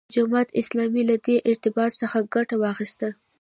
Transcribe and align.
جماعت 0.15 0.49
اسلامي 0.61 1.01
له 1.09 1.15
دې 1.25 1.35
ارتباط 1.49 1.91
څخه 2.01 2.17
ګټه 2.33 2.55
واخیسته. 2.63 3.07